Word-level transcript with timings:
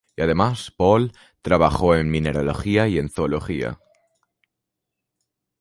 Y 0.17 0.23
además, 0.23 0.71
Pohl 0.75 1.11
trabajó 1.43 1.95
en 1.95 2.09
mineralogía 2.09 2.87
y 2.87 2.97
en 2.97 3.07
zoología. 3.09 3.79